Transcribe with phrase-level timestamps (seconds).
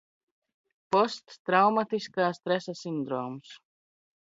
[0.95, 2.19] Posttraumatisk?
[2.39, 3.57] stresa sindroms.